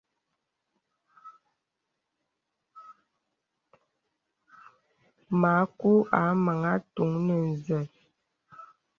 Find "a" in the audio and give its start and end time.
6.19-6.21